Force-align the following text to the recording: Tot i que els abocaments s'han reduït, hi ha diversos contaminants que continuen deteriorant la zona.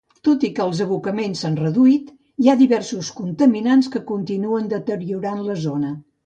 Tot 0.27 0.43
i 0.47 0.49
que 0.59 0.61
els 0.67 0.79
abocaments 0.85 1.43
s'han 1.43 1.57
reduït, 1.59 2.07
hi 2.45 2.49
ha 2.53 2.55
diversos 2.63 3.11
contaminants 3.19 3.91
que 3.97 4.03
continuen 4.13 4.73
deteriorant 4.73 5.45
la 5.53 5.61
zona. 5.69 5.95